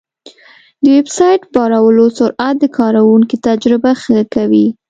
[0.83, 4.65] د ویب سایټ بارولو سرعت د کارونکي تجربه ښه کوي.